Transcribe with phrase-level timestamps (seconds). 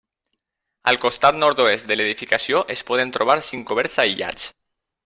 [0.91, 4.53] Al costat nord-oest de l'edificació es poden trobar cinc coberts aïllats.